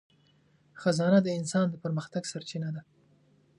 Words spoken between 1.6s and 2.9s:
د پرمختګ سرچینه ده.